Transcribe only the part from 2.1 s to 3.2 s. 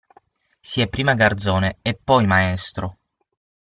maestro.